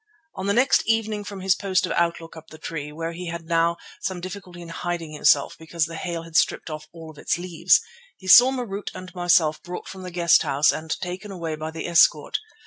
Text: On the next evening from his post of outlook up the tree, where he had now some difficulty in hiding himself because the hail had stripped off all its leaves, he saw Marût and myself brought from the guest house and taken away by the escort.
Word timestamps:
On 0.33 0.47
the 0.47 0.53
next 0.53 0.81
evening 0.87 1.23
from 1.23 1.41
his 1.41 1.53
post 1.53 1.85
of 1.85 1.91
outlook 1.91 2.35
up 2.35 2.47
the 2.47 2.57
tree, 2.57 2.91
where 2.91 3.11
he 3.11 3.27
had 3.27 3.45
now 3.45 3.77
some 4.01 4.19
difficulty 4.19 4.59
in 4.59 4.69
hiding 4.69 5.11
himself 5.13 5.55
because 5.59 5.85
the 5.85 5.95
hail 5.95 6.23
had 6.23 6.35
stripped 6.35 6.71
off 6.71 6.87
all 6.91 7.13
its 7.19 7.37
leaves, 7.37 7.79
he 8.17 8.27
saw 8.27 8.51
Marût 8.51 8.89
and 8.95 9.13
myself 9.13 9.61
brought 9.61 9.87
from 9.87 10.01
the 10.01 10.09
guest 10.09 10.41
house 10.41 10.71
and 10.71 10.99
taken 11.01 11.29
away 11.29 11.55
by 11.55 11.69
the 11.69 11.87
escort. 11.87 12.39